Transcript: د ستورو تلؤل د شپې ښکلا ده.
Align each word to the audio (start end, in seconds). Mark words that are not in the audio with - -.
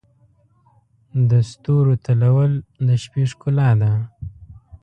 د 1.29 1.31
ستورو 1.51 1.93
تلؤل 2.05 2.51
د 2.87 2.89
شپې 3.03 3.23
ښکلا 3.31 3.69
ده. 3.81 3.91